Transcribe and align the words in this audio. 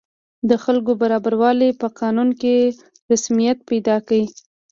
د 0.49 0.51
خلکو 0.63 0.91
برابروالی 1.01 1.69
په 1.81 1.87
قانون 1.99 2.29
کې 2.41 2.55
رسمیت 3.11 3.57
پیدا 3.69 3.95
کړ. 4.07 4.19